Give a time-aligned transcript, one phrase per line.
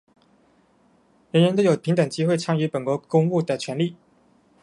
[1.29, 3.95] 人人有平等机会参加本国公务的权利。